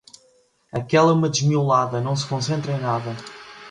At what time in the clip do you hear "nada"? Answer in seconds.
2.81-3.15